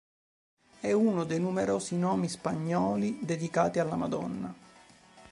È 0.79 0.91
uno 0.91 1.25
dei 1.25 1.39
numerosi 1.39 1.95
nomi 1.95 2.27
spagnoli 2.27 3.19
dedicati 3.21 3.77
alla 3.77 3.95
Madonna. 3.95 4.51